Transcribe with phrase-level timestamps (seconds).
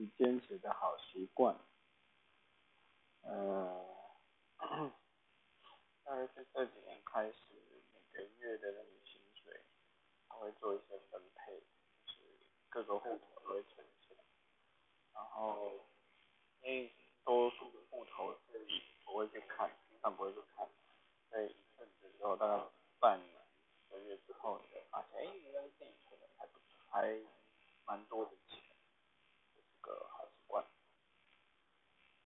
[0.00, 1.56] 你坚持的好习惯。
[3.22, 3.84] 呃，
[6.04, 7.36] 大概是这几年开始，
[8.12, 9.60] 每个月的那个薪水，
[10.28, 11.58] 他会做一些分配，
[12.06, 12.14] 就是
[12.68, 14.22] 各个户头都会存起来，
[15.14, 15.72] 然后
[16.62, 16.94] 因为
[17.24, 20.68] 多数的户头这里不会去看，经常不会去看，
[21.28, 22.64] 所以一阵子之后，大概
[23.00, 23.34] 半年、
[23.88, 27.20] 一个月之后，你会发现，哎，原来自己存的还不还
[27.84, 28.37] 蛮多的。